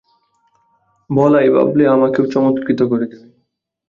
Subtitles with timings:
[1.09, 3.27] বলাই ভাবলে, আমাকেও চমৎকৃত করে দেবে।